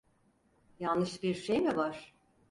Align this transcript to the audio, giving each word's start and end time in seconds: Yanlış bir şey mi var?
Yanlış 0.79 1.23
bir 1.23 1.33
şey 1.35 1.61
mi 1.61 1.77
var? 1.77 2.13